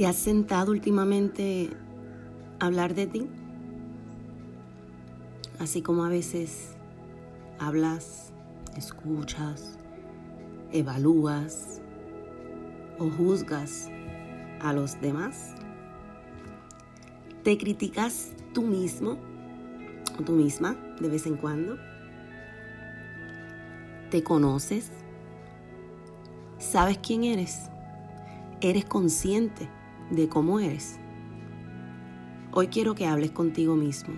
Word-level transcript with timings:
¿Te 0.00 0.06
has 0.06 0.16
sentado 0.16 0.72
últimamente 0.72 1.68
a 2.58 2.64
hablar 2.64 2.94
de 2.94 3.06
ti? 3.06 3.28
Así 5.58 5.82
como 5.82 6.06
a 6.06 6.08
veces 6.08 6.70
hablas, 7.58 8.32
escuchas, 8.78 9.78
evalúas 10.72 11.82
o 12.98 13.10
juzgas 13.10 13.90
a 14.62 14.72
los 14.72 14.98
demás. 15.02 15.54
¿Te 17.44 17.58
criticas 17.58 18.32
tú 18.54 18.62
mismo 18.62 19.18
o 20.18 20.22
tú 20.22 20.32
misma 20.32 20.78
de 20.98 21.10
vez 21.10 21.26
en 21.26 21.36
cuando? 21.36 21.76
¿Te 24.10 24.24
conoces? 24.24 24.92
¿Sabes 26.56 26.96
quién 27.02 27.24
eres? 27.24 27.68
¿Eres 28.62 28.86
consciente 28.86 29.68
de 30.10 30.28
cómo 30.28 30.60
eres? 30.60 30.98
Hoy 32.52 32.66
quiero 32.68 32.94
que 32.94 33.06
hables 33.06 33.30
contigo 33.30 33.76
mismo 33.76 34.14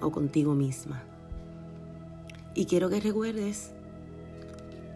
o 0.00 0.10
contigo 0.10 0.54
misma. 0.54 1.02
Y 2.54 2.66
quiero 2.66 2.90
que 2.90 3.00
recuerdes 3.00 3.72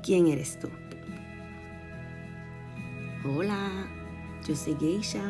quién 0.02 0.26
eres 0.26 0.58
tú. 0.58 0.68
Hola, 3.24 3.86
yo 4.46 4.54
soy 4.54 4.76
Geisha. 4.78 5.22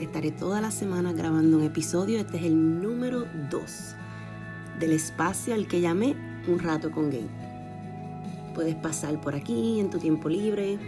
Estaré 0.00 0.30
toda 0.30 0.60
la 0.60 0.70
semana 0.70 1.12
grabando 1.12 1.58
un 1.58 1.64
episodio. 1.64 2.20
Este 2.20 2.38
es 2.38 2.44
el 2.44 2.80
número 2.80 3.26
2 3.50 3.94
del 4.78 4.92
espacio 4.92 5.54
al 5.54 5.66
que 5.66 5.80
llamé 5.80 6.14
Un 6.46 6.58
rato 6.60 6.90
con 6.90 7.10
Gay. 7.10 7.28
Puedes 8.54 8.76
pasar 8.76 9.20
por 9.20 9.34
aquí 9.34 9.80
en 9.80 9.90
tu 9.90 9.98
tiempo 9.98 10.28
libre, 10.28 10.78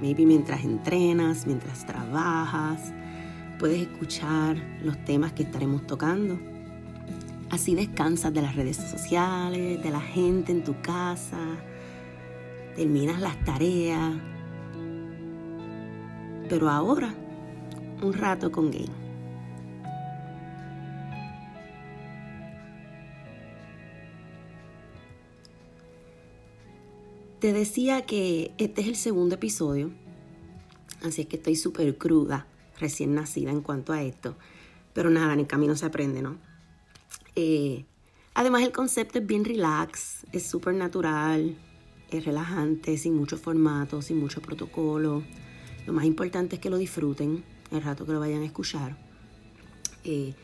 maybe 0.00 0.26
mientras 0.26 0.64
entrenas, 0.64 1.46
mientras 1.46 1.86
trabajas. 1.86 2.92
Puedes 3.58 3.82
escuchar 3.82 4.56
los 4.82 5.02
temas 5.04 5.32
que 5.32 5.42
estaremos 5.42 5.86
tocando. 5.86 6.38
Así 7.50 7.74
descansas 7.74 8.32
de 8.32 8.42
las 8.42 8.54
redes 8.54 8.76
sociales, 8.76 9.82
de 9.82 9.90
la 9.90 10.00
gente 10.00 10.52
en 10.52 10.62
tu 10.62 10.80
casa, 10.80 11.38
terminas 12.76 13.20
las 13.20 13.42
tareas. 13.44 14.14
Pero 16.48 16.68
ahora, 16.70 17.12
un 18.02 18.12
rato 18.12 18.50
con 18.50 18.70
Gay. 18.70 19.09
Te 27.40 27.54
decía 27.54 28.02
que 28.02 28.52
este 28.58 28.82
es 28.82 28.88
el 28.88 28.96
segundo 28.96 29.36
episodio, 29.36 29.90
así 31.02 31.22
es 31.22 31.26
que 31.26 31.36
estoy 31.36 31.56
súper 31.56 31.96
cruda, 31.96 32.46
recién 32.78 33.14
nacida 33.14 33.50
en 33.50 33.62
cuanto 33.62 33.94
a 33.94 34.02
esto. 34.02 34.36
Pero 34.92 35.08
nada, 35.08 35.32
en 35.32 35.40
el 35.40 35.46
camino 35.46 35.74
se 35.74 35.86
aprende, 35.86 36.20
¿no? 36.20 36.36
Eh, 37.36 37.86
además 38.34 38.62
el 38.62 38.72
concepto 38.72 39.18
es 39.18 39.26
bien 39.26 39.46
relax, 39.46 40.26
es 40.32 40.42
súper 40.42 40.74
natural, 40.74 41.56
es 42.10 42.26
relajante, 42.26 42.98
sin 42.98 43.14
mucho 43.14 43.38
formato, 43.38 44.02
sin 44.02 44.18
mucho 44.18 44.42
protocolo. 44.42 45.22
Lo 45.86 45.94
más 45.94 46.04
importante 46.04 46.56
es 46.56 46.60
que 46.60 46.68
lo 46.68 46.76
disfruten 46.76 47.42
el 47.70 47.82
rato 47.82 48.04
que 48.04 48.12
lo 48.12 48.20
vayan 48.20 48.42
a 48.42 48.46
escuchar. 48.46 48.98
Eh, 50.04 50.34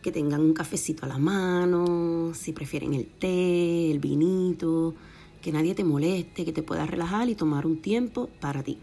que 0.00 0.10
tengan 0.10 0.40
un 0.40 0.54
cafecito 0.54 1.04
a 1.04 1.08
la 1.08 1.18
mano, 1.18 2.32
si 2.32 2.52
prefieren 2.52 2.94
el 2.94 3.06
té, 3.06 3.90
el 3.90 3.98
vinito, 3.98 4.94
que 5.42 5.52
nadie 5.52 5.74
te 5.74 5.84
moleste, 5.84 6.44
que 6.44 6.52
te 6.52 6.62
puedas 6.62 6.88
relajar 6.88 7.28
y 7.28 7.34
tomar 7.34 7.66
un 7.66 7.82
tiempo 7.82 8.30
para 8.40 8.62
ti. 8.62 8.78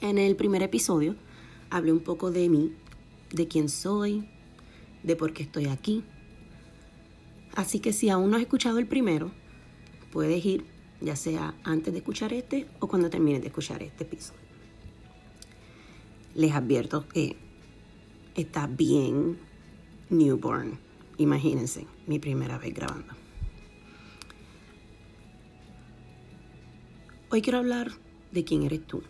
En 0.00 0.18
el 0.18 0.34
primer 0.34 0.62
episodio 0.62 1.14
hablé 1.70 1.92
un 1.92 2.00
poco 2.00 2.30
de 2.30 2.48
mí, 2.48 2.72
de 3.30 3.46
quién 3.46 3.68
soy, 3.68 4.28
de 5.04 5.14
por 5.14 5.32
qué 5.32 5.44
estoy 5.44 5.66
aquí, 5.66 6.02
Así 7.54 7.80
que 7.80 7.92
si 7.92 8.08
aún 8.08 8.30
no 8.30 8.36
has 8.36 8.42
escuchado 8.42 8.78
el 8.78 8.86
primero, 8.86 9.30
puedes 10.10 10.44
ir 10.44 10.64
ya 11.00 11.16
sea 11.16 11.54
antes 11.64 11.92
de 11.92 11.98
escuchar 11.98 12.32
este 12.32 12.66
o 12.80 12.86
cuando 12.86 13.10
termines 13.10 13.42
de 13.42 13.48
escuchar 13.48 13.82
este 13.82 14.04
episodio. 14.04 14.40
Les 16.34 16.52
advierto 16.52 17.06
que 17.08 17.36
está 18.34 18.66
bien 18.66 19.38
newborn. 20.08 20.78
Imagínense, 21.18 21.86
mi 22.06 22.18
primera 22.18 22.56
vez 22.56 22.72
grabando. 22.72 23.21
Hoy 27.34 27.40
quiero 27.40 27.60
hablar 27.60 27.90
de 28.30 28.44
quién 28.44 28.62
eres 28.62 28.86
tú. 28.86 29.02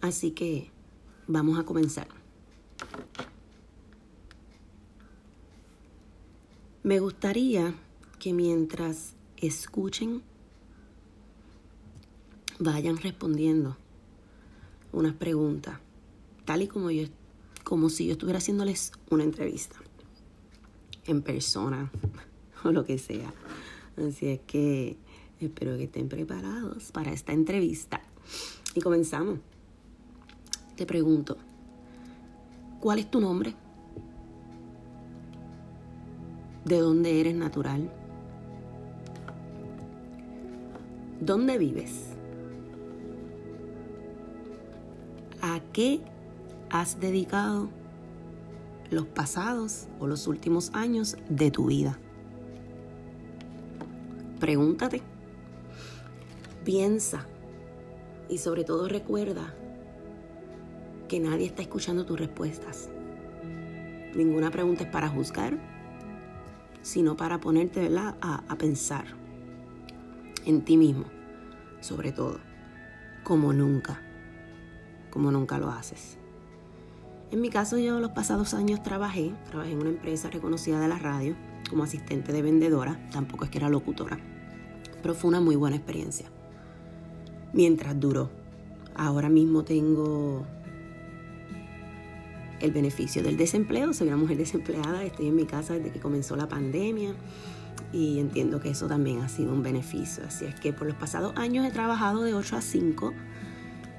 Así 0.00 0.30
que 0.30 0.70
vamos 1.26 1.58
a 1.58 1.64
comenzar. 1.64 2.06
Me 6.84 7.00
gustaría 7.00 7.74
que 8.20 8.32
mientras 8.32 9.14
escuchen, 9.36 10.22
vayan 12.60 12.98
respondiendo 12.98 13.76
unas 14.92 15.14
preguntas, 15.14 15.80
tal 16.44 16.62
y 16.62 16.68
como 16.68 16.92
yo, 16.92 17.08
como 17.64 17.90
si 17.90 18.06
yo 18.06 18.12
estuviera 18.12 18.38
haciéndoles 18.38 18.92
una 19.10 19.24
entrevista 19.24 19.74
en 21.04 21.20
persona 21.20 21.90
o 22.62 22.70
lo 22.70 22.84
que 22.84 22.98
sea. 22.98 23.34
Así 23.96 24.28
es 24.28 24.40
que 24.46 24.96
espero 25.46 25.76
que 25.76 25.84
estén 25.84 26.08
preparados 26.08 26.92
para 26.92 27.12
esta 27.12 27.32
entrevista. 27.32 28.00
Y 28.74 28.80
comenzamos. 28.80 29.38
Te 30.76 30.86
pregunto, 30.86 31.36
¿cuál 32.80 32.98
es 32.98 33.10
tu 33.10 33.20
nombre? 33.20 33.54
de 36.64 36.78
dónde 36.78 37.20
eres 37.20 37.34
natural. 37.34 37.90
¿Dónde 41.20 41.58
vives? 41.58 42.10
¿A 45.40 45.60
qué 45.72 46.00
has 46.70 47.00
dedicado 47.00 47.68
los 48.90 49.06
pasados 49.06 49.88
o 49.98 50.06
los 50.06 50.26
últimos 50.26 50.70
años 50.74 51.16
de 51.28 51.50
tu 51.50 51.66
vida? 51.66 51.98
Pregúntate, 54.40 55.02
piensa 56.64 57.26
y 58.28 58.38
sobre 58.38 58.64
todo 58.64 58.88
recuerda 58.88 59.54
que 61.08 61.20
nadie 61.20 61.46
está 61.46 61.62
escuchando 61.62 62.06
tus 62.06 62.18
respuestas. 62.18 62.88
Ninguna 64.14 64.50
pregunta 64.50 64.84
es 64.84 64.90
para 64.90 65.08
juzgar 65.08 65.58
sino 66.82 67.16
para 67.16 67.38
ponerte 67.38 67.88
A, 67.96 68.42
a 68.48 68.58
pensar 68.58 69.04
en 70.44 70.62
ti 70.62 70.76
mismo, 70.76 71.04
sobre 71.80 72.10
todo, 72.10 72.40
como 73.22 73.52
nunca, 73.52 74.02
como 75.10 75.30
nunca 75.30 75.58
lo 75.58 75.70
haces. 75.70 76.18
En 77.30 77.40
mi 77.40 77.48
caso 77.48 77.78
yo 77.78 78.00
los 78.00 78.10
pasados 78.10 78.52
años 78.52 78.82
trabajé, 78.82 79.32
trabajé 79.48 79.72
en 79.72 79.80
una 79.80 79.90
empresa 79.90 80.28
reconocida 80.28 80.80
de 80.80 80.88
la 80.88 80.98
radio 80.98 81.36
como 81.70 81.84
asistente 81.84 82.32
de 82.32 82.42
vendedora, 82.42 83.08
tampoco 83.12 83.44
es 83.44 83.50
que 83.50 83.58
era 83.58 83.68
locutora, 83.68 84.18
pero 85.00 85.14
fue 85.14 85.28
una 85.28 85.40
muy 85.40 85.54
buena 85.54 85.76
experiencia. 85.76 86.31
Mientras 87.52 87.98
duró, 87.98 88.30
ahora 88.94 89.28
mismo 89.28 89.62
tengo 89.62 90.46
el 92.60 92.70
beneficio 92.70 93.22
del 93.22 93.36
desempleo. 93.36 93.92
Soy 93.92 94.08
una 94.08 94.16
mujer 94.16 94.38
desempleada, 94.38 95.04
estoy 95.04 95.28
en 95.28 95.36
mi 95.36 95.44
casa 95.44 95.74
desde 95.74 95.90
que 95.90 96.00
comenzó 96.00 96.36
la 96.36 96.48
pandemia 96.48 97.14
y 97.92 98.18
entiendo 98.18 98.60
que 98.60 98.70
eso 98.70 98.86
también 98.86 99.20
ha 99.20 99.28
sido 99.28 99.52
un 99.52 99.62
beneficio. 99.62 100.24
Así 100.26 100.46
es 100.46 100.54
que 100.54 100.72
por 100.72 100.86
los 100.86 100.96
pasados 100.96 101.34
años 101.36 101.66
he 101.66 101.70
trabajado 101.70 102.22
de 102.22 102.34
8 102.34 102.56
a 102.56 102.62
5, 102.62 103.12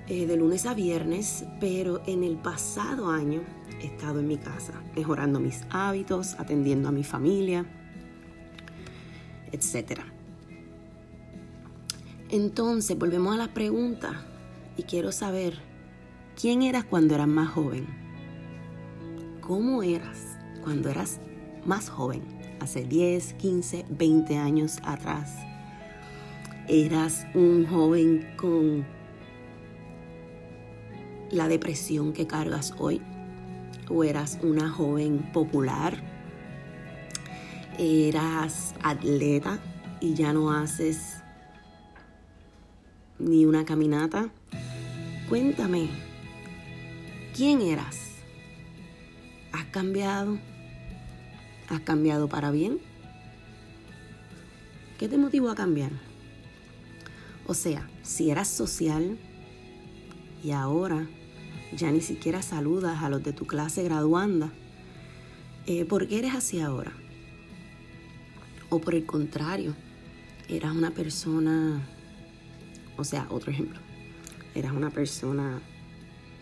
eh, 0.07 0.25
de 0.25 0.37
lunes 0.37 0.65
a 0.65 0.73
viernes, 0.73 1.45
pero 1.59 2.01
en 2.07 2.23
el 2.23 2.37
pasado 2.37 3.09
año 3.09 3.41
he 3.81 3.87
estado 3.87 4.19
en 4.19 4.27
mi 4.27 4.37
casa, 4.37 4.73
mejorando 4.95 5.39
mis 5.39 5.61
hábitos, 5.69 6.35
atendiendo 6.39 6.89
a 6.89 6.91
mi 6.91 7.03
familia, 7.03 7.65
etc. 9.51 10.01
Entonces, 12.33 12.97
volvemos 12.97 13.33
a 13.33 13.37
la 13.37 13.53
pregunta 13.53 14.25
y 14.75 14.83
quiero 14.83 15.13
saber, 15.13 15.57
¿quién 16.39 16.63
eras 16.63 16.83
cuando 16.83 17.15
eras 17.15 17.27
más 17.27 17.47
joven? 17.49 18.03
cómo 19.45 19.83
eras 19.83 20.37
cuando 20.63 20.89
eras 20.89 21.19
más 21.65 21.89
joven, 21.89 22.21
hace 22.61 22.85
10, 22.85 23.33
15, 23.33 23.85
20 23.89 24.37
años 24.37 24.77
atrás. 24.83 25.35
Eras 26.69 27.25
un 27.33 27.65
joven 27.65 28.25
con 28.37 28.85
la 31.31 31.49
depresión 31.49 32.13
que 32.13 32.25
cargas 32.25 32.73
hoy 32.77 33.01
o 33.89 34.03
eras 34.05 34.39
una 34.41 34.69
joven 34.69 35.29
popular, 35.33 35.97
eras 37.77 38.73
atleta 38.81 39.59
y 39.99 40.13
ya 40.13 40.31
no 40.31 40.51
haces 40.51 41.12
ni 43.23 43.45
una 43.45 43.65
caminata 43.65 44.29
Cuéntame, 45.29 45.89
¿quién 47.35 47.61
eras? 47.61 47.97
¿Has 49.51 49.65
cambiado? 49.65 50.37
¿Has 51.69 51.79
cambiado 51.79 52.27
para 52.27 52.51
bien? 52.51 52.79
¿Qué 54.99 55.07
te 55.07 55.17
motivó 55.17 55.49
a 55.49 55.55
cambiar? 55.55 55.91
O 57.47 57.53
sea, 57.53 57.89
si 58.03 58.29
eras 58.29 58.47
social 58.47 59.17
y 60.43 60.51
ahora 60.51 61.07
ya 61.75 61.89
ni 61.89 62.01
siquiera 62.01 62.41
saludas 62.41 63.01
a 63.01 63.09
los 63.09 63.23
de 63.23 63.33
tu 63.33 63.47
clase 63.47 63.81
graduanda, 63.81 64.51
eh, 65.65 65.85
¿por 65.85 66.07
qué 66.07 66.19
eres 66.19 66.35
así 66.35 66.59
ahora? 66.59 66.91
O 68.69 68.79
por 68.79 68.93
el 68.93 69.05
contrario, 69.05 69.73
eras 70.47 70.75
una 70.75 70.91
persona, 70.91 71.81
o 72.97 73.03
sea, 73.03 73.27
otro 73.29 73.51
ejemplo, 73.51 73.79
eras 74.55 74.73
una 74.73 74.89
persona 74.89 75.61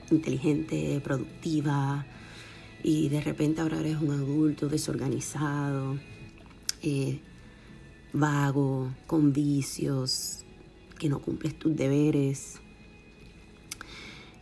inteligente, 0.09 0.99
productiva, 1.03 2.05
y 2.83 3.09
de 3.09 3.21
repente 3.21 3.61
ahora 3.61 3.79
eres 3.79 3.97
un 4.01 4.11
adulto 4.11 4.67
desorganizado, 4.67 5.99
eh, 6.81 7.19
vago, 8.11 8.93
con 9.07 9.33
vicios, 9.33 10.45
que 10.97 11.09
no 11.09 11.21
cumples 11.21 11.57
tus 11.57 11.75
deberes. 11.75 12.59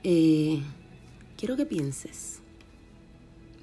Eh, 0.04 0.62
quiero 1.38 1.58
que 1.58 1.66
pienses. 1.66 2.40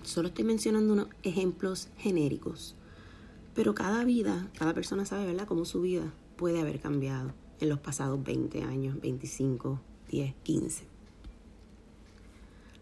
Solo 0.03 0.29
estoy 0.29 0.45
mencionando 0.45 0.93
unos 0.93 1.09
ejemplos 1.23 1.89
genéricos, 1.97 2.77
pero 3.55 3.75
cada 3.75 4.05
vida, 4.05 4.51
cada 4.57 4.75
persona 4.75 5.05
sabe, 5.05 5.27
¿verdad?, 5.27 5.49
cómo 5.49 5.65
su 5.65 5.81
vida 5.81 6.13
puede 6.37 6.61
haber 6.61 6.81
cambiado 6.81 7.35
en 7.61 7.69
los 7.69 7.79
pasados 7.79 8.23
20 8.23 8.63
años, 8.63 9.01
25, 9.01 9.81
10, 10.11 10.35
15. 10.43 10.85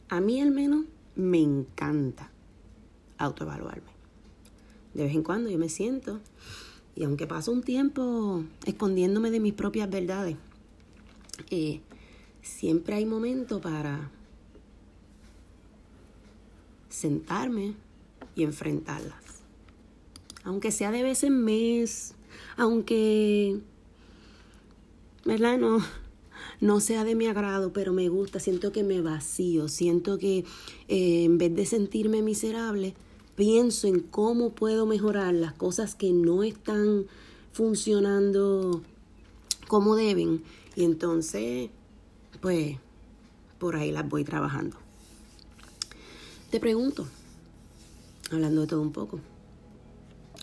A 0.09 0.21
mí 0.21 0.41
al 0.41 0.50
menos 0.50 0.85
me 1.17 1.41
encanta 1.41 2.31
autoevaluarme. 3.19 3.93
De 4.94 5.05
vez 5.05 5.15
en 5.15 5.23
cuando 5.23 5.50
yo 5.50 5.59
me 5.59 5.69
siento 5.69 6.21
y 6.94 7.05
aunque 7.05 7.26
paso 7.26 7.50
un 7.50 7.62
tiempo 7.62 8.44
escondiéndome 8.65 9.31
de 9.31 9.41
mis 9.41 9.55
propias 9.55 9.91
verdades, 9.91 10.37
eh, 11.50 11.81
siempre 12.43 12.94
hay 12.94 13.06
momento 13.06 13.61
para 13.61 14.11
sentarme 16.88 17.75
y 18.37 18.44
enfrentarlas. 18.44 19.23
Aunque 20.44 20.71
sea 20.71 20.93
de 20.93 21.03
vez 21.03 21.25
en 21.25 21.43
mes, 21.43 22.15
aunque, 22.56 23.61
¿verdad? 25.25 25.59
No, 25.59 25.79
no 26.61 26.81
sea 26.81 27.05
de 27.05 27.15
mi 27.15 27.26
agrado, 27.26 27.73
pero 27.73 27.93
me 27.93 28.09
gusta, 28.09 28.41
siento 28.41 28.73
que 28.73 28.85
me 28.85 29.00
vacío, 29.00 29.69
siento 29.69 30.19
que 30.19 30.44
eh, 30.88 31.25
en 31.25 31.38
vez 31.38 31.55
de 31.55 31.67
sentirme 31.67 32.23
miserable, 32.23 32.94
pienso 33.37 33.88
en 33.88 34.00
cómo 34.00 34.50
puedo 34.50 34.87
mejorar 34.87 35.35
las 35.35 35.53
cosas 35.55 35.94
que 35.94 36.12
no 36.12 36.43
están 36.43 37.06
funcionando 37.53 38.82
como 39.69 39.97
deben 39.97 40.43
y 40.76 40.85
entonces, 40.85 41.71
pues, 42.41 42.76
por 43.59 43.76
ahí 43.76 43.93
las 43.93 44.09
voy 44.09 44.25
trabajando. 44.25 44.76
Te 46.50 46.61
pregunto, 46.61 47.06
hablando 48.31 48.62
de 48.62 48.67
todo 48.67 48.81
un 48.81 48.93
poco, 48.93 49.21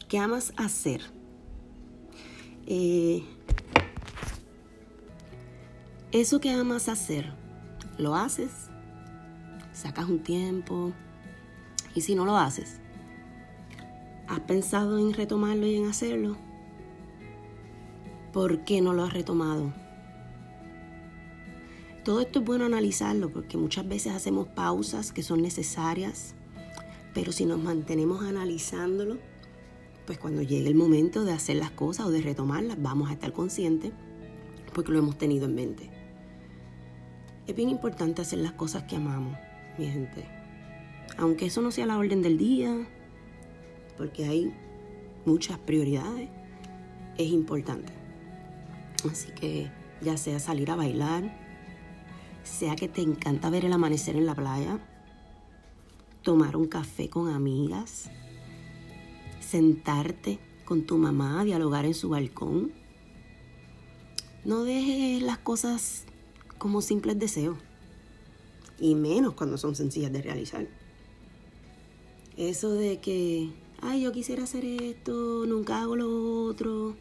¿qué 0.09 0.17
amas 0.17 0.53
hacer? 0.57 1.01
Eh, 2.67 3.23
eso 6.11 6.41
que 6.41 6.51
amas 6.51 6.89
hacer, 6.89 7.31
¿lo 7.97 8.15
haces? 8.15 8.51
¿Sacas 9.71 10.09
un 10.09 10.19
tiempo? 10.19 10.91
Y 11.95 12.01
si 12.01 12.15
no 12.15 12.25
lo 12.25 12.37
haces, 12.37 12.81
¿has 14.27 14.41
pensado 14.41 14.99
en 14.99 15.13
retomarlo 15.13 15.65
y 15.65 15.77
en 15.77 15.87
hacerlo? 15.87 16.35
¿Por 18.33 18.65
qué 18.65 18.81
no 18.81 18.93
lo 18.93 19.03
has 19.03 19.13
retomado? 19.13 19.73
Todo 22.03 22.19
esto 22.19 22.39
es 22.39 22.45
bueno 22.45 22.65
analizarlo 22.65 23.29
porque 23.29 23.57
muchas 23.57 23.87
veces 23.87 24.13
hacemos 24.13 24.49
pausas 24.49 25.13
que 25.13 25.23
son 25.23 25.41
necesarias, 25.41 26.35
pero 27.13 27.31
si 27.31 27.45
nos 27.45 27.59
mantenemos 27.59 28.21
analizándolo, 28.23 29.17
pues 30.05 30.17
cuando 30.17 30.41
llegue 30.41 30.67
el 30.67 30.75
momento 30.75 31.23
de 31.23 31.31
hacer 31.31 31.55
las 31.55 31.71
cosas 31.71 32.07
o 32.07 32.11
de 32.11 32.21
retomarlas, 32.21 32.81
vamos 32.81 33.09
a 33.09 33.13
estar 33.13 33.31
conscientes 33.31 33.93
porque 34.73 34.91
lo 34.91 34.99
hemos 34.99 35.17
tenido 35.17 35.45
en 35.45 35.55
mente. 35.55 36.00
Es 37.51 37.57
bien 37.57 37.67
importante 37.67 38.21
hacer 38.21 38.39
las 38.39 38.53
cosas 38.53 38.83
que 38.83 38.95
amamos, 38.95 39.37
mi 39.77 39.85
gente. 39.85 40.23
Aunque 41.17 41.47
eso 41.47 41.61
no 41.61 41.69
sea 41.69 41.85
la 41.85 41.97
orden 41.97 42.21
del 42.21 42.37
día, 42.37 42.87
porque 43.97 44.23
hay 44.23 44.53
muchas 45.25 45.57
prioridades, 45.57 46.29
es 47.17 47.29
importante. 47.29 47.91
Así 49.11 49.33
que 49.33 49.69
ya 49.99 50.15
sea 50.15 50.39
salir 50.39 50.71
a 50.71 50.77
bailar, 50.77 51.29
sea 52.43 52.77
que 52.77 52.87
te 52.87 53.01
encanta 53.01 53.49
ver 53.49 53.65
el 53.65 53.73
amanecer 53.73 54.15
en 54.15 54.27
la 54.27 54.35
playa, 54.35 54.79
tomar 56.21 56.55
un 56.55 56.69
café 56.69 57.09
con 57.09 57.27
amigas, 57.27 58.09
sentarte 59.41 60.39
con 60.63 60.85
tu 60.85 60.97
mamá, 60.97 61.43
dialogar 61.43 61.83
en 61.83 61.95
su 61.95 62.07
balcón. 62.07 62.71
No 64.45 64.63
dejes 64.63 65.21
las 65.21 65.39
cosas 65.39 66.05
como 66.61 66.83
simples 66.83 67.17
deseos. 67.17 67.57
Y 68.79 68.93
menos 68.93 69.33
cuando 69.33 69.57
son 69.57 69.75
sencillas 69.75 70.13
de 70.13 70.21
realizar. 70.21 70.67
Eso 72.37 72.71
de 72.73 72.99
que, 72.99 73.49
ay, 73.81 74.03
yo 74.03 74.11
quisiera 74.11 74.43
hacer 74.43 74.63
esto, 74.63 75.47
nunca 75.47 75.81
hago 75.81 75.95
lo 75.95 76.43
otro. 76.45 76.95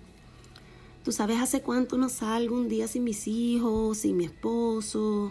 Tú 1.05 1.13
sabes 1.13 1.39
hace 1.41 1.61
cuánto 1.61 1.99
no 1.99 2.09
salgo 2.09 2.57
un 2.57 2.71
día 2.71 2.89
sin 2.89 3.05
mis 3.05 3.29
hijos, 3.29 3.99
sin 3.99 4.17
mi 4.17 4.25
esposo. 4.25 5.31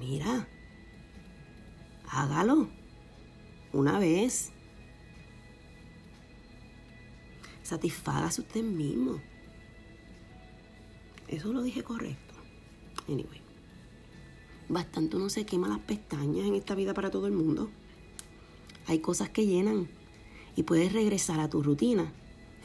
Mira, 0.00 0.48
hágalo 2.08 2.68
una 3.74 3.98
vez. 3.98 4.52
Satisfágase 7.62 8.40
usted 8.40 8.62
mismo. 8.62 9.20
Eso 11.28 11.52
lo 11.52 11.60
dije 11.60 11.82
correcto. 11.82 12.31
Anyway. 13.08 13.40
Bastante 14.68 15.16
uno 15.16 15.28
se 15.28 15.44
quema 15.44 15.68
las 15.68 15.80
pestañas 15.80 16.46
en 16.46 16.54
esta 16.54 16.74
vida 16.74 16.94
para 16.94 17.10
todo 17.10 17.26
el 17.26 17.32
mundo. 17.32 17.68
Hay 18.86 19.00
cosas 19.00 19.28
que 19.28 19.46
llenan 19.46 19.88
y 20.56 20.62
puedes 20.62 20.92
regresar 20.92 21.40
a 21.40 21.50
tu 21.50 21.62
rutina 21.62 22.12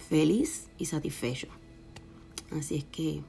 feliz 0.10 0.70
y 0.78 0.86
satisfecho. 0.86 1.48
Así 2.52 2.76
es 2.76 2.86
que 2.86 3.22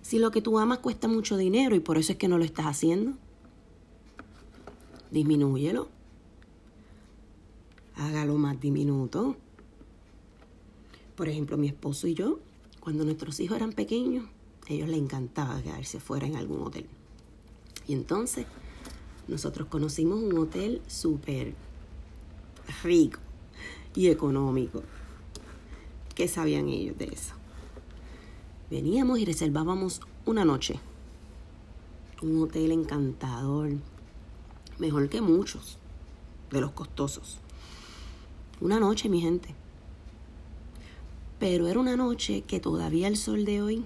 si 0.00 0.18
lo 0.18 0.30
que 0.30 0.42
tú 0.42 0.58
amas 0.58 0.78
cuesta 0.78 1.08
mucho 1.08 1.36
dinero 1.36 1.74
y 1.74 1.80
por 1.80 1.98
eso 1.98 2.12
es 2.12 2.18
que 2.18 2.28
no 2.28 2.38
lo 2.38 2.44
estás 2.44 2.66
haciendo, 2.66 3.12
disminúyelo. 5.10 5.88
Hágalo 7.96 8.36
más 8.36 8.60
diminuto. 8.60 9.36
Por 11.14 11.28
ejemplo, 11.28 11.56
mi 11.56 11.68
esposo 11.68 12.08
y 12.08 12.14
yo, 12.14 12.40
cuando 12.80 13.04
nuestros 13.04 13.38
hijos 13.40 13.56
eran 13.56 13.72
pequeños, 13.72 14.26
a 14.68 14.72
ellos 14.72 14.88
les 14.88 14.98
encantaba 14.98 15.62
quedarse 15.62 16.00
fuera 16.00 16.26
en 16.26 16.36
algún 16.36 16.62
hotel. 16.62 16.86
Y 17.86 17.92
entonces 17.92 18.46
nosotros 19.28 19.68
conocimos 19.68 20.22
un 20.22 20.36
hotel 20.38 20.80
súper 20.86 21.54
rico 22.82 23.20
y 23.94 24.08
económico. 24.08 24.82
¿Qué 26.14 26.28
sabían 26.28 26.68
ellos 26.68 26.96
de 26.98 27.06
eso? 27.06 27.34
Veníamos 28.70 29.18
y 29.18 29.24
reservábamos 29.24 30.00
una 30.26 30.44
noche. 30.44 30.80
Un 32.22 32.42
hotel 32.42 32.72
encantador, 32.72 33.72
mejor 34.78 35.08
que 35.08 35.20
muchos 35.20 35.78
de 36.50 36.60
los 36.60 36.70
costosos. 36.72 37.38
Una 38.60 38.80
noche, 38.80 39.08
mi 39.08 39.20
gente. 39.20 39.54
Pero 41.38 41.68
era 41.68 41.80
una 41.80 41.96
noche 41.96 42.42
que 42.42 42.60
todavía 42.60 43.08
el 43.08 43.16
sol 43.16 43.44
de 43.44 43.60
hoy 43.60 43.84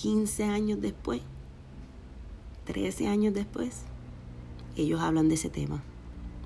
15 0.00 0.44
años 0.44 0.80
después, 0.80 1.20
13 2.64 3.06
años 3.06 3.34
después, 3.34 3.82
ellos 4.74 4.98
hablan 4.98 5.28
de 5.28 5.34
ese 5.34 5.50
tema. 5.50 5.82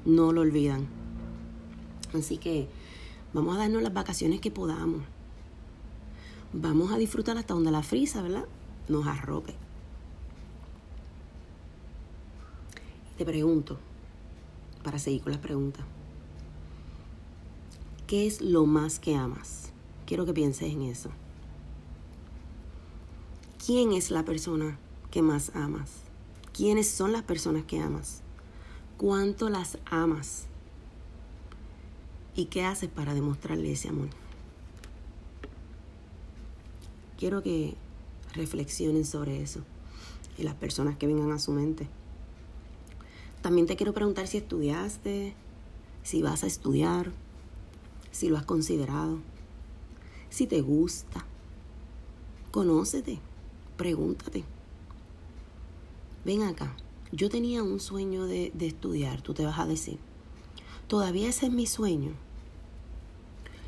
No 0.05 0.33
lo 0.33 0.41
olvidan. 0.41 0.89
Así 2.15 2.37
que 2.37 2.67
vamos 3.33 3.55
a 3.55 3.61
darnos 3.61 3.81
las 3.81 3.95
vacaciones 3.95 4.41
que 4.41 4.51
podamos. 4.51 5.03
Vamos 6.53 6.91
a 6.91 6.99
disfrutar 6.99 7.39
hasta 7.39 7.55
donde 7.55 7.71
la 7.71 7.85
frisa, 7.85 8.23
¿verdad? 8.23 8.47
Nos 8.89 9.07
arrope. 9.07 9.55
Te 13.17 13.25
pregunto, 13.25 13.79
para 14.83 14.99
seguir 14.99 15.23
con 15.23 15.31
las 15.31 15.41
preguntas, 15.41 15.85
¿qué 18.09 18.27
es 18.27 18.41
lo 18.41 18.67
más 18.67 18.99
que 18.99 19.15
amas? 19.15 19.71
Quiero 20.07 20.27
que 20.27 20.35
pienses 20.35 20.73
en 20.73 20.83
eso. 20.83 21.11
¿Quién 23.65 23.93
es 23.93 24.11
la 24.11 24.25
persona 24.25 24.79
que 25.11 25.23
más 25.23 25.51
amas? 25.55 25.91
¿Quiénes 26.53 26.89
son 26.89 27.13
las 27.13 27.23
personas 27.23 27.65
que 27.65 27.81
amas? 27.81 28.21
¿Cuánto 28.99 29.49
las 29.49 29.79
amas? 29.87 30.45
¿Y 32.37 32.47
qué 32.47 32.65
haces 32.65 32.91
para 32.91 33.15
demostrarle 33.15 33.73
ese 33.73 33.89
amor? 33.89 34.09
Quiero 37.19 37.43
que 37.43 37.75
reflexionen 38.35 39.07
sobre 39.07 39.41
eso 39.41 39.61
y 40.37 40.43
las 40.43 40.55
personas 40.55 40.99
que 40.99 41.07
vengan 41.07 41.33
a 41.33 41.39
su 41.39 41.53
mente. 41.53 41.89
También 43.41 43.67
te 43.67 43.77
quiero 43.77 43.95
preguntar 43.95 44.27
si 44.27 44.39
estudiaste, 44.39 45.35
si 46.03 46.23
vas 46.23 46.45
a 46.45 46.49
estudiar, 46.49 47.13
si 48.11 48.29
lo 48.29 48.37
has 48.37 48.45
considerado, 48.45 49.21
si 50.29 50.47
te 50.47 50.61
gusta. 50.61 51.25
Conócete, 52.51 53.21
pregúntate. 53.77 54.45
Ven 56.25 56.43
acá, 56.43 56.77
yo 57.13 57.29
tenía 57.29 57.63
un 57.63 57.81
sueño 57.81 58.27
de, 58.27 58.51
de 58.55 58.67
estudiar, 58.67 59.21
tú 59.23 59.35
te 59.35 59.45
vas 59.45 59.59
a 59.59 59.67
decir. 59.67 59.99
Todavía 60.89 61.29
ese 61.29 61.47
es 61.47 61.53
mi 61.53 61.67
sueño. 61.67 62.13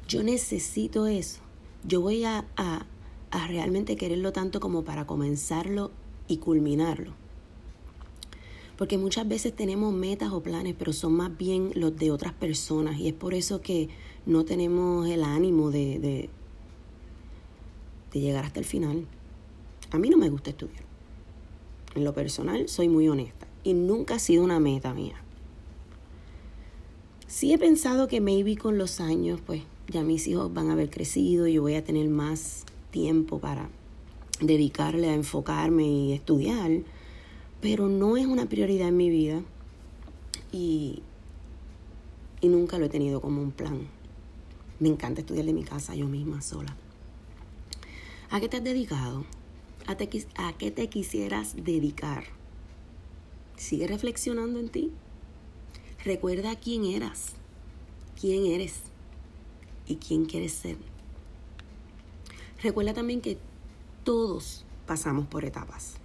Yo 0.08 0.22
necesito 0.22 1.06
eso. 1.06 1.40
Yo 1.84 2.00
voy 2.00 2.25
a, 2.25 2.46
a, 2.56 2.86
a 3.30 3.46
realmente 3.48 3.96
quererlo 3.96 4.32
tanto 4.32 4.60
como 4.60 4.84
para 4.84 5.06
comenzarlo 5.06 5.90
y 6.28 6.38
culminarlo. 6.38 7.12
Porque 8.76 8.98
muchas 8.98 9.26
veces 9.26 9.56
tenemos 9.56 9.94
metas 9.94 10.32
o 10.32 10.42
planes, 10.42 10.75
pero 10.78 10.92
son 10.92 11.14
más 11.14 11.36
bien 11.36 11.70
los 11.75 11.96
de 11.96 12.10
otras 12.10 12.34
personas. 12.34 12.98
Y 12.98 13.08
es 13.08 13.14
por 13.14 13.32
eso 13.32 13.62
que 13.62 13.88
no 14.26 14.44
tenemos 14.44 15.08
el 15.08 15.25
ánimo 15.25 15.70
de, 15.70 15.98
de, 15.98 16.30
de 18.12 18.20
llegar 18.20 18.44
hasta 18.44 18.60
el 18.60 18.66
final. 18.66 19.06
A 19.90 19.99
mí 19.99 20.09
no 20.09 20.16
me 20.16 20.28
gusta 20.28 20.50
estudiar. 20.50 20.85
En 21.95 22.05
lo 22.05 22.12
personal, 22.12 22.69
soy 22.69 22.88
muy 22.88 23.09
honesta. 23.09 23.47
Y 23.64 23.75
nunca 23.75 24.16
ha 24.16 24.19
sido 24.19 24.45
una 24.45 24.61
meta 24.61 24.93
mía. 24.93 25.16
Sí 27.26 27.52
he 27.52 27.59
pensado 27.59 28.07
que 28.07 28.21
maybe 28.21 28.57
con 28.57 28.78
los 28.78 29.00
años, 29.00 29.40
pues 29.45 29.62
ya 29.88 30.02
mis 30.02 30.26
hijos 30.28 30.52
van 30.52 30.71
a 30.71 30.75
haber 30.75 30.90
crecido 30.90 31.47
y 31.47 31.55
yo 31.55 31.62
voy 31.62 31.75
a 31.75 31.85
tener 31.85 32.09
más 32.09 32.64
tiempo 32.90 33.40
para 33.40 33.69
dedicarle 34.40 35.09
a 35.09 35.14
enfocarme 35.14 35.87
y 35.87 36.12
estudiar, 36.12 36.71
pero 37.61 37.88
no 37.88 38.16
es 38.16 38.26
una 38.26 38.47
prioridad 38.47 38.88
en 38.88 38.97
mi 38.97 39.11
vida 39.11 39.43
y, 40.52 41.02
y 42.40 42.49
nunca 42.49 42.78
lo 42.78 42.87
he 42.87 42.88
tenido 42.88 43.21
como 43.21 43.43
un 43.43 43.50
plan. 43.50 43.88
Me 44.78 44.88
encanta 44.88 45.21
estudiar 45.21 45.47
de 45.47 45.52
mi 45.52 45.64
casa 45.64 45.95
yo 45.95 46.07
misma 46.07 46.43
sola. 46.43 46.76
¿A 48.31 48.40
qué 48.40 48.49
te 48.49 48.59
has 48.59 48.64
dedicado? 48.64 49.25
¿A, 49.87 49.97
te, 49.97 50.26
¿A 50.37 50.52
qué 50.55 50.71
te 50.71 50.88
quisieras 50.88 51.55
dedicar? 51.57 52.25
Sigue 53.57 53.87
reflexionando 53.87 54.59
en 54.59 54.69
ti. 54.69 54.93
Recuerda 56.05 56.57
quién 56.57 56.85
eras, 56.85 57.35
quién 58.21 58.47
eres 58.47 58.81
y 59.87 59.97
quién 59.97 60.26
quieres 60.26 60.52
ser. 60.52 60.76
Recuerda 62.62 62.95
también 62.95 63.21
que 63.21 63.38
todos 64.05 64.64
pasamos 64.87 65.26
por 65.26 65.45
etapas 65.45 65.97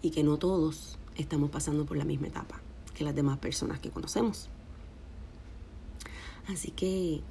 y 0.00 0.10
que 0.10 0.22
no 0.22 0.36
todos 0.36 0.98
estamos 1.16 1.50
pasando 1.50 1.86
por 1.86 1.96
la 1.96 2.04
misma 2.04 2.28
etapa 2.28 2.60
que 2.94 3.04
las 3.04 3.14
demás 3.14 3.38
personas 3.38 3.80
que 3.80 3.90
conocemos. 3.90 4.48
Así 6.48 6.70
que 6.70 7.22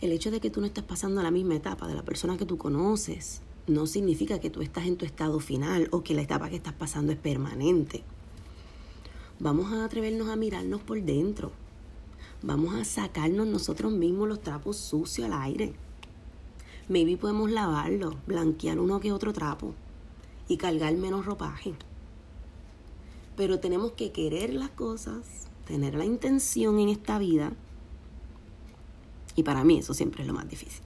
el 0.00 0.12
hecho 0.12 0.30
de 0.30 0.40
que 0.40 0.50
tú 0.50 0.60
no 0.60 0.66
estás 0.66 0.84
pasando 0.84 1.22
la 1.22 1.30
misma 1.30 1.54
etapa 1.54 1.86
de 1.86 1.94
la 1.94 2.04
persona 2.04 2.36
que 2.36 2.46
tú 2.46 2.58
conoces 2.58 3.40
no 3.66 3.86
significa 3.86 4.40
que 4.40 4.50
tú 4.50 4.62
estás 4.62 4.86
en 4.86 4.96
tu 4.96 5.04
estado 5.04 5.40
final 5.40 5.88
o 5.90 6.02
que 6.02 6.14
la 6.14 6.22
etapa 6.22 6.50
que 6.50 6.56
estás 6.56 6.74
pasando 6.74 7.12
es 7.12 7.18
permanente. 7.18 8.02
Vamos 9.40 9.72
a 9.72 9.84
atrevernos 9.84 10.28
a 10.28 10.36
mirarnos 10.36 10.82
por 10.82 11.02
dentro. 11.02 11.52
Vamos 12.42 12.74
a 12.74 12.84
sacarnos 12.84 13.46
nosotros 13.46 13.92
mismos 13.92 14.28
los 14.28 14.40
trapos 14.40 14.76
sucios 14.76 15.26
al 15.26 15.32
aire 15.32 15.74
Maybe 16.86 17.16
podemos 17.16 17.50
lavarlo, 17.50 18.14
blanquear 18.26 18.78
uno 18.78 19.00
que 19.00 19.10
otro 19.10 19.32
trapo 19.32 19.72
y 20.48 20.58
cargar 20.58 20.94
menos 20.94 21.24
ropaje. 21.24 21.74
Pero 23.36 23.58
tenemos 23.58 23.92
que 23.92 24.12
querer 24.12 24.52
las 24.52 24.68
cosas, 24.68 25.48
tener 25.66 25.94
la 25.94 26.04
intención 26.04 26.78
en 26.78 26.90
esta 26.90 27.18
vida. 27.18 27.52
Y 29.34 29.44
para 29.44 29.64
mí 29.64 29.78
eso 29.78 29.94
siempre 29.94 30.22
es 30.22 30.28
lo 30.28 30.34
más 30.34 30.46
difícil. 30.46 30.83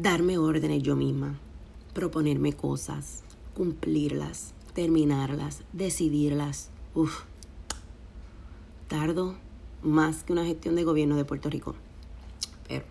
Darme 0.00 0.38
órdenes 0.38 0.82
yo 0.82 0.96
misma, 0.96 1.38
proponerme 1.92 2.54
cosas, 2.54 3.22
cumplirlas, 3.52 4.54
terminarlas, 4.72 5.62
decidirlas. 5.74 6.70
Uf, 6.94 7.24
tardo 8.88 9.36
más 9.82 10.24
que 10.24 10.32
una 10.32 10.46
gestión 10.46 10.74
de 10.74 10.84
gobierno 10.84 11.16
de 11.16 11.26
Puerto 11.26 11.50
Rico. 11.50 11.74
Pero 12.66 12.86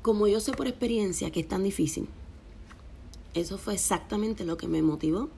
como 0.00 0.26
yo 0.28 0.40
sé 0.40 0.52
por 0.52 0.66
experiencia 0.66 1.30
que 1.30 1.40
es 1.40 1.48
tan 1.48 1.62
difícil, 1.62 2.08
eso 3.34 3.58
fue 3.58 3.74
exactamente 3.74 4.46
lo 4.46 4.56
que 4.56 4.66
me 4.66 4.80
motivó 4.80 5.28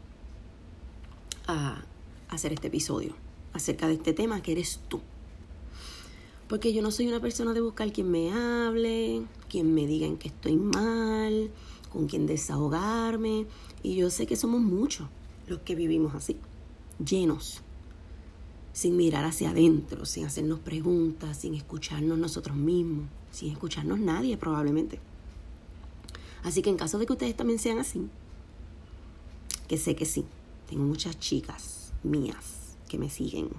a 1.49 1.83
hacer 2.29 2.53
este 2.53 2.69
episodio 2.69 3.17
acerca 3.55 3.89
de 3.89 3.95
este 3.95 4.13
tema 4.13 4.41
que 4.41 4.53
eres 4.53 4.79
tú. 4.87 5.01
Porque 6.49 6.73
yo 6.73 6.83
no 6.83 6.91
soy 6.91 7.09
una 7.09 7.21
persona 7.21 7.53
de 7.53 7.61
buscar 7.61 7.93
quien 7.93 8.11
me 8.11 8.33
hable, 8.33 9.23
quien 9.49 9.75
me 9.75 9.87
diga 9.87 10.07
en 10.07 10.17
que 10.17 10.29
estoy 10.29 10.57
mal, 10.57 11.50
con 11.93 12.07
quien 12.07 12.26
desahogarme. 12.26 13.47
Y 13.83 13.97
yo 13.97 14.11
sé 14.11 14.26
que 14.26 14.37
somos 14.37 14.61
muchos 14.61 15.09
los 15.49 15.61
que 15.61 15.75
vivimos 15.75 16.15
así, 16.15 16.37
llenos, 17.05 17.62
sin 18.73 18.97
mirar 18.97 19.25
hacia 19.25 19.50
adentro, 19.50 20.07
sin 20.07 20.25
hacernos 20.25 20.61
preguntas, 20.61 21.38
sin 21.38 21.55
escucharnos 21.55 22.19
nosotros 22.19 22.57
mismos 22.57 23.07
sin 23.37 23.53
escucharnos 23.53 24.00
nadie 24.00 24.37
probablemente. 24.38 24.99
Así 26.43 26.62
que 26.62 26.71
en 26.71 26.76
caso 26.76 26.99
de 26.99 27.07
que 27.07 27.12
ustedes 27.12 27.37
también 27.37 27.59
sean 27.59 27.79
así, 27.79 28.09
que 29.69 29.76
sé 29.76 29.95
que 29.95 30.07
sí, 30.07 30.25
tengo 30.69 30.85
muchas 30.85 31.19
chicas 31.19 31.93
mías 32.03 32.76
que 32.88 32.99
me 32.99 33.11
siguen 33.11 33.50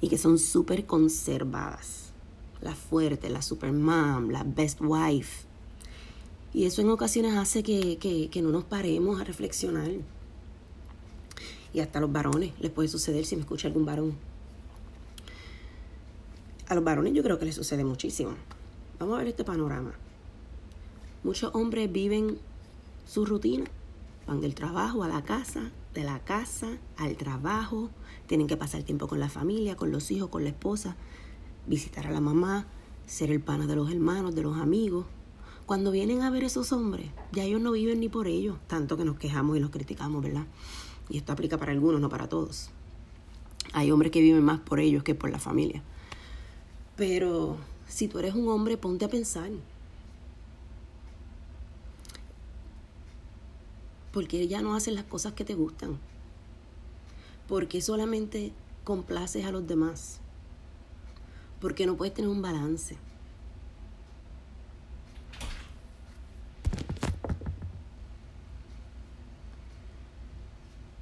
y 0.00 0.08
que 0.08 0.18
son 0.18 0.38
súper 0.38 0.84
conservadas. 0.86 2.12
La 2.64 2.74
fuerte, 2.74 3.30
la 3.30 3.42
super 3.42 3.72
mom, 3.72 4.30
la 4.30 4.42
best 4.42 4.80
wife. 4.80 5.46
Y 6.52 6.64
eso 6.64 6.82
en 6.82 6.90
ocasiones 6.90 7.36
hace 7.36 7.62
que, 7.62 7.98
que 8.30 8.42
no 8.42 8.50
nos 8.50 8.64
paremos 8.64 9.20
a 9.20 9.24
reflexionar. 9.24 9.90
Y 11.72 11.80
hasta 11.80 11.98
a 11.98 12.00
los 12.00 12.10
varones 12.10 12.52
les 12.58 12.72
puede 12.72 12.88
suceder 12.88 13.24
si 13.24 13.36
me 13.36 13.42
escucha 13.42 13.68
algún 13.68 13.84
varón. 13.84 14.14
A 16.68 16.74
los 16.74 16.82
varones 16.82 17.12
yo 17.12 17.22
creo 17.22 17.38
que 17.38 17.44
les 17.44 17.54
sucede 17.54 17.84
muchísimo. 17.84 18.32
Vamos 18.98 19.16
a 19.16 19.18
ver 19.18 19.28
este 19.28 19.44
panorama. 19.44 19.92
Muchos 21.22 21.54
hombres 21.54 21.92
viven 21.92 22.38
su 23.06 23.26
rutina. 23.26 23.64
Van 24.26 24.40
del 24.40 24.54
trabajo 24.54 25.02
a 25.02 25.08
la 25.08 25.22
casa, 25.22 25.70
de 25.92 26.04
la 26.04 26.20
casa 26.20 26.78
al 26.96 27.16
trabajo. 27.16 27.90
Tienen 28.26 28.46
que 28.46 28.56
pasar 28.56 28.82
tiempo 28.82 29.08
con 29.08 29.20
la 29.20 29.28
familia, 29.28 29.76
con 29.76 29.90
los 29.90 30.10
hijos, 30.10 30.30
con 30.30 30.44
la 30.44 30.50
esposa, 30.50 30.96
visitar 31.66 32.06
a 32.06 32.10
la 32.10 32.20
mamá, 32.20 32.66
ser 33.06 33.30
el 33.30 33.40
pana 33.40 33.66
de 33.66 33.76
los 33.76 33.90
hermanos, 33.90 34.34
de 34.34 34.42
los 34.42 34.58
amigos. 34.58 35.06
Cuando 35.66 35.90
vienen 35.90 36.22
a 36.22 36.30
ver 36.30 36.44
esos 36.44 36.72
hombres, 36.72 37.10
ya 37.32 37.44
ellos 37.44 37.60
no 37.60 37.72
viven 37.72 38.00
ni 38.00 38.08
por 38.08 38.26
ellos, 38.26 38.58
tanto 38.66 38.96
que 38.96 39.04
nos 39.04 39.18
quejamos 39.18 39.56
y 39.56 39.60
los 39.60 39.70
criticamos, 39.70 40.22
¿verdad? 40.22 40.46
Y 41.08 41.16
esto 41.16 41.32
aplica 41.32 41.58
para 41.58 41.72
algunos, 41.72 42.00
no 42.00 42.08
para 42.08 42.28
todos. 42.28 42.70
Hay 43.72 43.90
hombres 43.90 44.12
que 44.12 44.20
viven 44.20 44.44
más 44.44 44.60
por 44.60 44.80
ellos 44.80 45.02
que 45.02 45.14
por 45.14 45.30
la 45.30 45.38
familia. 45.38 45.82
Pero 46.96 47.56
si 47.88 48.08
tú 48.08 48.18
eres 48.18 48.34
un 48.34 48.48
hombre, 48.48 48.76
ponte 48.76 49.04
a 49.04 49.08
pensar. 49.08 49.50
¿Por 54.12 54.28
qué 54.28 54.46
ya 54.46 54.62
no 54.62 54.74
haces 54.76 54.94
las 54.94 55.04
cosas 55.04 55.32
que 55.32 55.44
te 55.44 55.54
gustan? 55.54 55.98
¿Por 57.48 57.68
qué 57.68 57.82
solamente 57.82 58.52
complaces 58.84 59.44
a 59.44 59.50
los 59.50 59.66
demás? 59.66 60.20
¿Por 61.64 61.74
qué 61.74 61.86
no 61.86 61.96
puedes 61.96 62.12
tener 62.12 62.30
un 62.30 62.42
balance? 62.42 62.98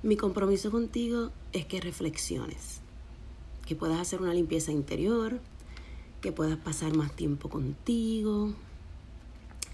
Mi 0.04 0.16
compromiso 0.16 0.70
contigo 0.70 1.32
es 1.52 1.66
que 1.66 1.80
reflexiones, 1.80 2.80
que 3.66 3.74
puedas 3.74 3.98
hacer 3.98 4.22
una 4.22 4.34
limpieza 4.34 4.70
interior, 4.70 5.40
que 6.20 6.30
puedas 6.30 6.58
pasar 6.58 6.94
más 6.94 7.10
tiempo 7.10 7.48
contigo, 7.48 8.54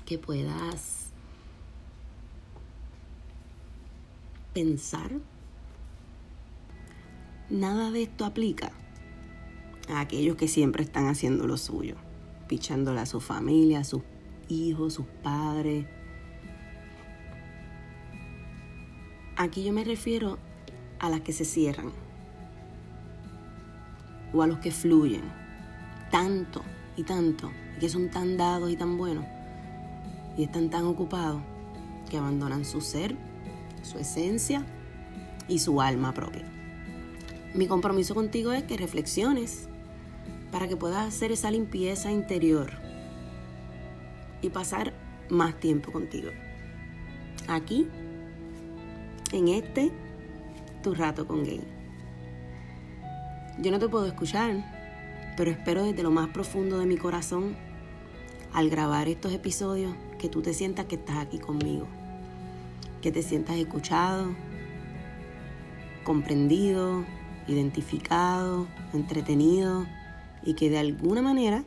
que 0.06 0.16
puedas 0.16 1.10
pensar. 4.54 5.10
Nada 7.50 7.90
de 7.90 8.04
esto 8.04 8.24
aplica 8.24 8.72
a 9.88 10.00
aquellos 10.00 10.36
que 10.36 10.48
siempre 10.48 10.82
están 10.82 11.08
haciendo 11.08 11.46
lo 11.46 11.56
suyo, 11.56 11.96
pichándole 12.46 13.00
a 13.00 13.06
su 13.06 13.20
familia, 13.20 13.80
a 13.80 13.84
sus 13.84 14.02
hijos, 14.48 14.94
sus 14.94 15.06
padres. 15.22 15.86
Aquí 19.36 19.64
yo 19.64 19.72
me 19.72 19.84
refiero 19.84 20.38
a 20.98 21.10
las 21.10 21.20
que 21.20 21.32
se 21.32 21.44
cierran 21.44 21.92
o 24.32 24.42
a 24.42 24.46
los 24.46 24.58
que 24.58 24.70
fluyen 24.70 25.22
tanto 26.10 26.62
y 26.96 27.04
tanto, 27.04 27.50
y 27.76 27.80
que 27.80 27.88
son 27.88 28.10
tan 28.10 28.36
dados 28.36 28.70
y 28.70 28.76
tan 28.76 28.98
buenos, 28.98 29.24
y 30.36 30.44
están 30.44 30.70
tan 30.70 30.84
ocupados 30.84 31.40
que 32.10 32.18
abandonan 32.18 32.64
su 32.64 32.80
ser, 32.80 33.16
su 33.82 33.98
esencia 33.98 34.66
y 35.46 35.60
su 35.60 35.80
alma 35.80 36.12
propia. 36.12 36.44
Mi 37.54 37.66
compromiso 37.66 38.14
contigo 38.14 38.52
es 38.52 38.64
que 38.64 38.76
reflexiones 38.76 39.68
para 40.50 40.68
que 40.68 40.76
puedas 40.76 41.06
hacer 41.06 41.32
esa 41.32 41.50
limpieza 41.50 42.10
interior 42.10 42.70
y 44.40 44.50
pasar 44.50 44.92
más 45.28 45.58
tiempo 45.58 45.92
contigo. 45.92 46.30
Aquí, 47.48 47.88
en 49.32 49.48
este, 49.48 49.90
tu 50.82 50.94
rato 50.94 51.26
con 51.26 51.44
gay. 51.44 51.60
Yo 53.60 53.70
no 53.70 53.78
te 53.78 53.88
puedo 53.88 54.06
escuchar, 54.06 55.34
pero 55.36 55.50
espero 55.50 55.84
desde 55.84 56.02
lo 56.02 56.10
más 56.10 56.28
profundo 56.28 56.78
de 56.78 56.86
mi 56.86 56.96
corazón, 56.96 57.56
al 58.52 58.70
grabar 58.70 59.08
estos 59.08 59.32
episodios, 59.32 59.94
que 60.18 60.28
tú 60.28 60.42
te 60.42 60.54
sientas 60.54 60.86
que 60.86 60.96
estás 60.96 61.18
aquí 61.18 61.38
conmigo, 61.38 61.86
que 63.02 63.12
te 63.12 63.22
sientas 63.22 63.56
escuchado, 63.56 64.34
comprendido, 66.04 67.04
identificado, 67.46 68.66
entretenido 68.92 69.86
y 70.44 70.54
que 70.54 70.70
de 70.70 70.78
alguna 70.78 71.22
manera 71.22 71.64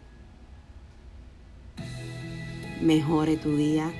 mejore 2.81 3.37
tu 3.37 3.55
día, 3.55 3.91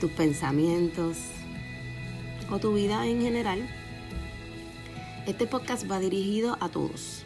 tus 0.00 0.10
pensamientos 0.12 1.18
o 2.50 2.58
tu 2.58 2.74
vida 2.74 3.06
en 3.06 3.22
general. 3.22 3.60
Este 5.26 5.46
podcast 5.46 5.90
va 5.90 5.98
dirigido 5.98 6.56
a 6.60 6.68
todos, 6.68 7.24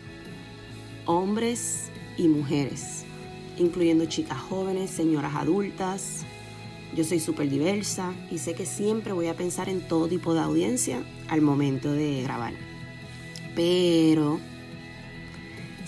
hombres 1.06 1.90
y 2.16 2.28
mujeres, 2.28 3.04
incluyendo 3.58 4.06
chicas 4.06 4.38
jóvenes, 4.38 4.90
señoras 4.90 5.34
adultas. 5.34 6.24
Yo 6.96 7.04
soy 7.04 7.20
súper 7.20 7.48
diversa 7.48 8.12
y 8.30 8.38
sé 8.38 8.54
que 8.54 8.66
siempre 8.66 9.12
voy 9.12 9.28
a 9.28 9.34
pensar 9.34 9.68
en 9.68 9.86
todo 9.86 10.08
tipo 10.08 10.34
de 10.34 10.40
audiencia 10.40 11.02
al 11.28 11.40
momento 11.40 11.92
de 11.92 12.22
grabar. 12.22 12.52
Pero 13.54 14.40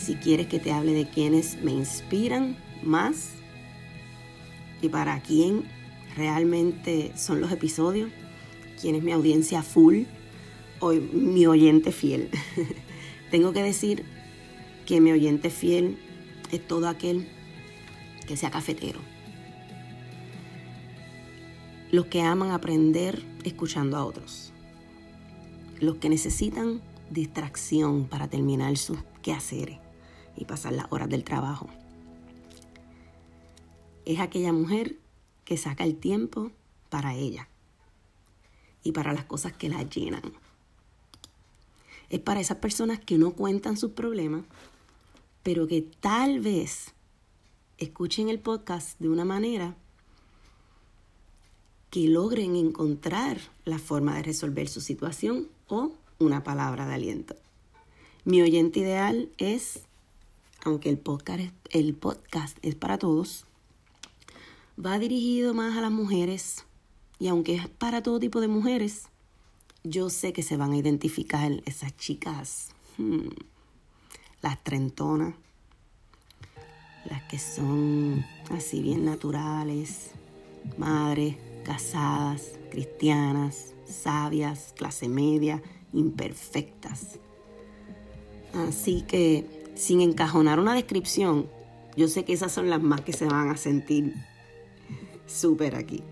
si 0.05 0.17
quieres 0.17 0.49
que 0.49 0.59
te 0.59 0.71
hable 0.71 0.93
de 0.93 1.09
quienes 1.09 1.57
me 1.63 1.73
inspiran 1.73 2.59
más 2.83 3.31
y 4.83 4.91
para 4.91 5.19
quién 5.21 5.65
realmente 6.15 7.13
son 7.17 7.41
los 7.41 7.51
episodios, 7.51 8.11
quién 8.79 8.97
es 8.97 9.03
mi 9.03 9.13
audiencia 9.13 9.63
full 9.63 10.03
o 10.81 10.93
mi 10.93 11.47
oyente 11.47 11.91
fiel. 11.91 12.29
Tengo 13.31 13.55
que 13.55 13.63
decir 13.63 14.05
que 14.85 15.01
mi 15.01 15.11
oyente 15.11 15.49
fiel 15.49 15.97
es 16.53 16.67
todo 16.67 16.87
aquel 16.87 17.27
que 18.27 18.37
sea 18.37 18.51
cafetero. 18.51 19.01
Los 21.91 22.07
que 22.07 22.21
aman 22.21 22.51
aprender 22.51 23.25
escuchando 23.43 23.97
a 23.97 24.05
otros. 24.05 24.53
Los 25.81 25.97
que 25.97 26.11
necesitan 26.11 26.83
distracción 27.11 28.07
para 28.07 28.29
terminar 28.29 28.77
sus 28.77 28.99
quehaceres 29.23 29.84
y 30.37 30.45
pasar 30.45 30.73
las 30.73 30.87
horas 30.91 31.09
del 31.09 31.25
trabajo. 31.25 31.69
Es 34.05 34.21
aquella 34.21 34.53
mujer 34.53 34.97
que 35.45 35.57
saca 35.57 35.85
el 35.85 35.97
tiempo 35.97 36.51
para 36.91 37.15
ella 37.15 37.49
y 38.83 38.93
para 38.93 39.13
las 39.13 39.25
cosas 39.25 39.53
que 39.53 39.69
la 39.69 39.83
llenan. 39.83 40.23
Es 42.11 42.21
para 42.21 42.41
esas 42.41 42.59
personas 42.59 43.01
que 43.01 43.19
no 43.19 43.33
cuentan 43.33 43.77
sus 43.77 43.93
problemas, 43.93 44.45
pero 45.43 45.67
que 45.67 45.83
tal 45.83 46.41
vez 46.41 46.93
escuchen 47.79 48.29
el 48.29 48.39
podcast 48.39 48.99
de 49.01 49.09
una 49.09 49.25
manera 49.25 49.75
que 51.91 52.09
logren 52.09 52.57
encontrar 52.57 53.39
la 53.65 53.79
forma 53.79 54.17
de 54.17 54.25
resolver 54.25 54.69
su 54.69 54.81
situación 54.81 55.49
o 55.69 55.93
una 56.19 56.43
palabra 56.43 56.87
de 56.87 56.95
aliento. 56.95 57.37
Mi 58.25 58.43
oyente 58.43 58.81
ideal 58.81 59.29
es 59.39 59.81
aunque 60.65 60.89
el 60.89 60.99
podcast, 60.99 62.59
es 62.63 62.75
para 62.75 62.99
todos, 62.99 63.45
va 64.85 64.99
dirigido 64.99 65.55
más 65.55 65.77
a 65.77 65.83
las 65.83 65.93
mujeres 65.93 66.65
y 67.19 67.29
aunque 67.29 67.55
es 67.55 67.69
para 67.69 68.03
todo 68.03 68.19
tipo 68.19 68.41
de 68.41 68.49
mujeres, 68.49 69.05
yo 69.85 70.11
sé 70.11 70.33
que 70.33 70.43
se 70.43 70.57
van 70.57 70.73
a 70.73 70.77
identificar 70.77 71.53
esas 71.67 71.97
chicas, 71.97 72.71
hmm, 72.97 73.29
las 74.43 74.63
trentonas, 74.65 75.35
las 77.09 77.23
que 77.25 77.39
son 77.39 78.25
así 78.51 78.81
bien 78.81 79.05
naturales, 79.05 80.11
madres, 80.79 81.37
casadas, 81.65 82.59
cristianas, 82.71 83.75
sabias, 83.85 84.73
clase 84.77 85.09
media, 85.09 85.63
imperfectas. 85.93 87.19
Así 88.55 89.03
que 89.03 89.64
sin 89.75 90.01
encajonar 90.01 90.61
una 90.61 90.75
descripción, 90.75 91.47
yo 91.97 92.09
sé 92.09 92.25
que 92.25 92.33
esas 92.33 92.53
son 92.53 92.71
las 92.71 92.83
más 92.83 93.01
que 93.03 93.13
se 93.13 93.27
van 93.27 93.51
a 93.51 93.57
sentir 93.57 94.15
súper 95.27 95.77
aquí. 95.77 96.03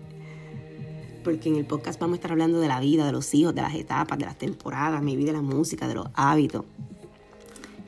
Porque 1.23 1.49
en 1.49 1.55
el 1.55 1.65
podcast 1.65 1.99
vamos 1.99 2.15
a 2.15 2.17
estar 2.17 2.31
hablando 2.31 2.59
de 2.59 2.67
la 2.67 2.79
vida, 2.79 3.05
de 3.05 3.11
los 3.11 3.33
hijos, 3.33 3.55
de 3.55 3.61
las 3.61 3.75
etapas, 3.75 4.17
de 4.17 4.25
las 4.25 4.37
temporadas, 4.37 5.01
mi 5.01 5.15
vida, 5.15 5.31
la 5.31 5.41
música, 5.41 5.87
de 5.87 5.95
los 5.95 6.07
hábitos. 6.13 6.65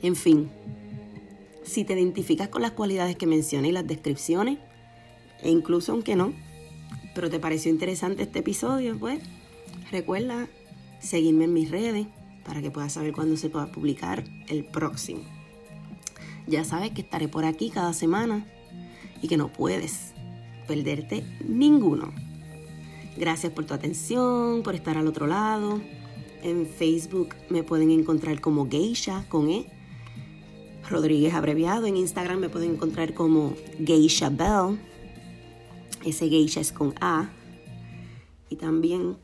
En 0.02 0.16
fin, 0.16 0.50
si 1.62 1.84
te 1.84 1.94
identificas 1.94 2.48
con 2.48 2.62
las 2.62 2.72
cualidades 2.72 3.16
que 3.16 3.26
mencioné 3.26 3.68
y 3.68 3.72
las 3.72 3.86
descripciones, 3.86 4.58
e 5.42 5.50
incluso 5.50 5.92
aunque 5.92 6.16
no, 6.16 6.32
pero 7.14 7.28
te 7.28 7.38
pareció 7.38 7.70
interesante 7.70 8.22
este 8.22 8.38
episodio, 8.38 8.98
pues 8.98 9.20
recuerda 9.90 10.48
seguirme 11.00 11.44
en 11.44 11.52
mis 11.52 11.70
redes 11.70 12.06
para 12.44 12.62
que 12.62 12.70
puedas 12.70 12.92
saber 12.92 13.12
cuándo 13.12 13.36
se 13.36 13.50
pueda 13.50 13.66
publicar 13.66 14.24
el 14.48 14.64
próximo. 14.64 15.35
Ya 16.46 16.64
sabes 16.64 16.92
que 16.92 17.02
estaré 17.02 17.28
por 17.28 17.44
aquí 17.44 17.70
cada 17.70 17.92
semana 17.92 18.46
y 19.22 19.28
que 19.28 19.36
no 19.36 19.52
puedes 19.52 20.12
perderte 20.66 21.24
ninguno. 21.46 22.12
Gracias 23.16 23.52
por 23.52 23.64
tu 23.64 23.74
atención, 23.74 24.62
por 24.62 24.74
estar 24.74 24.96
al 24.96 25.06
otro 25.06 25.26
lado. 25.26 25.80
En 26.42 26.66
Facebook 26.66 27.34
me 27.48 27.62
pueden 27.62 27.90
encontrar 27.90 28.40
como 28.40 28.68
Geisha 28.68 29.24
con 29.28 29.48
E. 29.48 29.66
Rodríguez 30.88 31.34
abreviado. 31.34 31.86
En 31.86 31.96
Instagram 31.96 32.38
me 32.38 32.48
pueden 32.48 32.72
encontrar 32.72 33.14
como 33.14 33.54
Geisha 33.84 34.28
Bell. 34.28 34.78
Ese 36.04 36.28
Geisha 36.28 36.60
es 36.60 36.72
con 36.72 36.94
A. 37.00 37.30
Y 38.50 38.56
también 38.56 39.16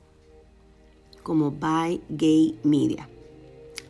como 1.22 1.52
By 1.52 2.00
Gay 2.08 2.58
Media. 2.64 3.08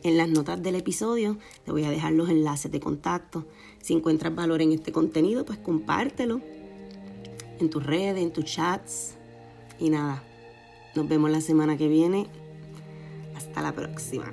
En 0.05 0.17
las 0.17 0.29
notas 0.29 0.61
del 0.61 0.75
episodio 0.75 1.39
te 1.65 1.71
voy 1.71 1.85
a 1.85 1.91
dejar 1.91 2.13
los 2.13 2.29
enlaces 2.29 2.73
de 2.73 2.81
contacto. 2.81 3.47
Si 3.81 3.95
encuentras 3.95 4.35
valor 4.35 4.61
en 4.61 4.73
este 4.73 4.91
contenido, 4.91 5.45
pues 5.45 5.59
compártelo 5.59 6.41
en 7.61 7.71
tus 7.71 7.87
redes, 7.87 8.21
en 8.23 8.33
tus 8.33 8.45
chats. 8.45 9.15
Y 9.79 9.91
nada, 9.91 10.25
nos 10.97 11.09
vemos 11.09 11.31
la 11.31 11.41
semana 11.41 11.77
que 11.77 11.87
viene. 11.87 12.27
Hasta 13.37 13.63
la 13.63 13.73
próxima. 13.73 14.33